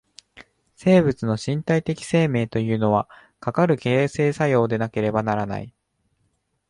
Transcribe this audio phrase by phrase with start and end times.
[0.73, 3.07] 生物の身体的生命というのは、
[3.39, 5.75] かかる形成作用でなければならない。